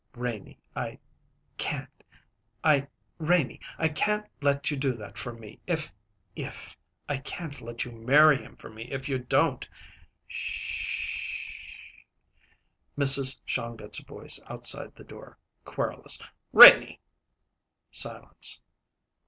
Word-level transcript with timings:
"Renie, 0.15 0.57
I 0.75 0.97
can't! 1.59 2.03
I 2.63 2.87
Renie, 3.19 3.59
I 3.77 3.87
can't 3.87 4.25
let 4.41 4.71
you 4.71 4.75
do 4.75 4.93
that 4.93 5.15
for 5.15 5.31
me 5.31 5.59
if 5.67 5.91
if 6.35 6.75
I 7.07 7.17
can't 7.19 7.61
let 7.61 7.85
you 7.85 7.91
marry 7.91 8.37
him 8.37 8.55
for 8.55 8.71
me 8.71 8.85
if 8.91 9.07
you 9.07 9.19
don't" 9.19 9.69
"'Sh 10.27 11.17
h 11.21 12.05
h!" 12.97 12.97
Mrs. 12.97 13.41
Shongut's 13.45 13.99
voice 13.99 14.39
outside 14.47 14.95
the 14.95 15.03
door, 15.03 15.37
querulous: 15.65 16.17
"Renie!" 16.51 16.99
Silence. 17.91 18.59